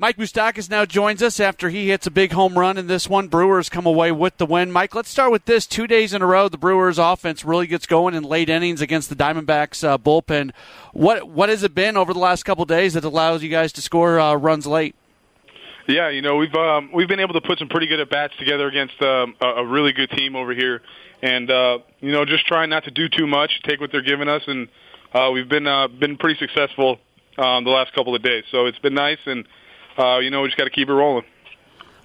[0.00, 3.26] Mike Moustakas now joins us after he hits a big home run in this one.
[3.26, 4.70] Brewers come away with the win.
[4.70, 5.66] Mike, let's start with this.
[5.66, 9.08] Two days in a row, the Brewers' offense really gets going in late innings against
[9.08, 10.52] the Diamondbacks uh, bullpen.
[10.92, 13.82] What what has it been over the last couple days that allows you guys to
[13.82, 14.94] score uh, runs late?
[15.88, 18.34] Yeah, you know we've um, we've been able to put some pretty good at bats
[18.38, 20.80] together against um, a, a really good team over here,
[21.22, 24.28] and uh, you know just trying not to do too much, take what they're giving
[24.28, 24.68] us, and
[25.12, 26.98] uh, we've been uh, been pretty successful
[27.36, 28.44] um, the last couple of days.
[28.52, 29.44] So it's been nice and
[29.98, 31.24] uh, you know, we just got to keep it rolling.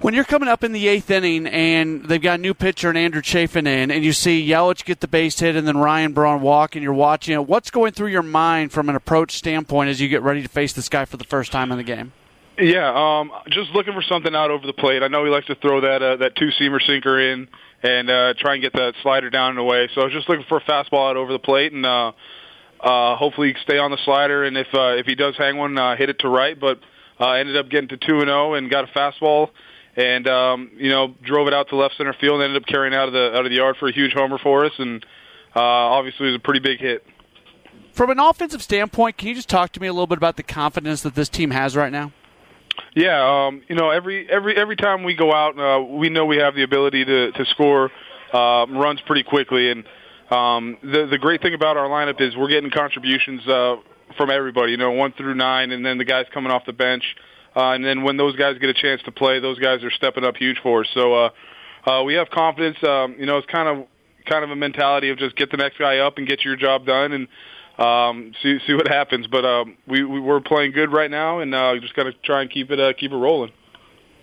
[0.01, 2.97] When you're coming up in the eighth inning and they've got a new pitcher and
[2.97, 6.41] Andrew Chafin in, and you see Yelich get the base hit and then Ryan Braun
[6.41, 10.01] walk, and you're watching it, what's going through your mind from an approach standpoint as
[10.01, 12.11] you get ready to face this guy for the first time in the game?
[12.59, 15.01] Yeah, um, just looking for something out over the plate.
[15.01, 17.47] I know he likes to throw that uh, that two seamer sinker in
[17.81, 19.89] and uh, try and get that slider down and away.
[19.95, 22.11] So I was just looking for a fastball out over the plate and uh,
[22.79, 24.43] uh, hopefully stay on the slider.
[24.43, 26.59] And if uh, if he does hang one, uh, hit it to right.
[26.59, 26.79] But
[27.19, 29.49] uh, ended up getting to two and zero oh and got a fastball,
[29.95, 32.41] and um, you know drove it out to left center field.
[32.41, 34.37] and Ended up carrying out of the out of the yard for a huge homer
[34.37, 35.05] for us, and
[35.55, 37.05] uh, obviously it was a pretty big hit.
[37.91, 40.43] From an offensive standpoint, can you just talk to me a little bit about the
[40.43, 42.11] confidence that this team has right now?
[42.95, 46.37] Yeah, um, you know, every every every time we go out, uh, we know we
[46.37, 47.91] have the ability to to score
[48.33, 49.83] uh, runs pretty quickly, and
[50.31, 53.75] um, the the great thing about our lineup is we're getting contributions uh,
[54.17, 57.03] from everybody, you know, one through nine, and then the guys coming off the bench.
[57.55, 60.23] Uh, and then when those guys get a chance to play, those guys are stepping
[60.23, 60.87] up huge for us.
[60.93, 61.29] So uh,
[61.85, 62.77] uh, we have confidence.
[62.83, 63.87] Um, you know, it's kind of
[64.25, 66.85] kind of a mentality of just get the next guy up and get your job
[66.85, 67.27] done and
[67.77, 69.27] um, see see what happens.
[69.27, 72.41] But um, we, we we're playing good right now, and uh, just got to try
[72.41, 73.51] and keep it uh, keep it rolling.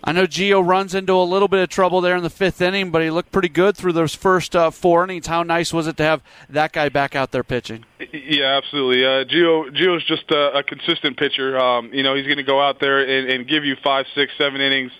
[0.02, 2.90] I know Gio runs into a little bit of trouble there in the fifth inning,
[2.90, 5.26] but he looked pretty good through those first uh, four innings.
[5.26, 7.84] How nice was it to have that guy back out there pitching?
[8.12, 9.04] Yeah, absolutely.
[9.04, 11.58] Uh, Gio Gio's just a, a consistent pitcher.
[11.58, 14.32] Um, you know, he's going to go out there and, and give you five, six,
[14.38, 14.92] seven innings,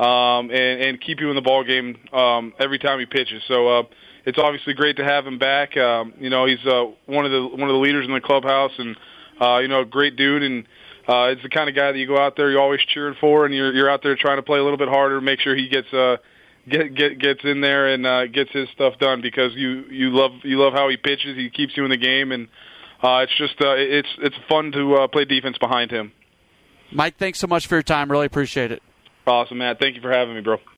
[0.00, 3.42] um, and, and keep you in the ball game um, every time he pitches.
[3.46, 3.82] So uh,
[4.26, 5.76] it's obviously great to have him back.
[5.76, 8.72] Um, you know, he's uh, one of the one of the leaders in the clubhouse,
[8.78, 8.96] and
[9.40, 10.66] uh, you know, a great dude and
[11.10, 13.44] uh, it's the kind of guy that you go out there, you're always cheering for,
[13.44, 15.68] and you're you're out there trying to play a little bit harder, make sure he
[15.68, 16.18] gets uh
[16.68, 20.30] get get gets in there and uh, gets his stuff done because you you love
[20.44, 22.46] you love how he pitches, he keeps you in the game, and
[23.02, 26.12] uh, it's just uh, it's it's fun to uh, play defense behind him.
[26.92, 28.10] Mike, thanks so much for your time.
[28.10, 28.80] Really appreciate it.
[29.26, 29.80] Awesome, Matt.
[29.80, 30.58] Thank you for having me, bro.